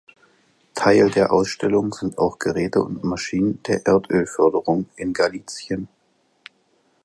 Teil 0.73 1.11
der 1.11 1.31
Ausstellung 1.31 1.93
sind 1.93 2.17
auch 2.17 2.39
Geräte 2.39 2.81
und 2.81 3.03
Maschinen 3.03 3.61
der 3.67 3.85
Erdölförderung 3.85 4.87
in 4.95 5.13
Galizien. 5.13 5.89